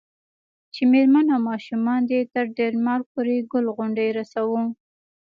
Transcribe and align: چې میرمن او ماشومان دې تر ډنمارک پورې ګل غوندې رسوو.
چې 0.73 0.81
میرمن 0.91 1.25
او 1.35 1.39
ماشومان 1.49 2.01
دې 2.09 2.19
تر 2.33 2.45
ډنمارک 2.57 3.05
پورې 3.13 3.35
ګل 3.51 3.65
غوندې 3.75 4.07
رسوو. 4.17 4.61